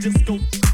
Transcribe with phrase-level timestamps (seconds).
[0.00, 0.69] just go.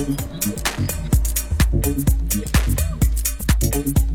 [0.00, 0.18] Thank
[3.98, 4.09] you.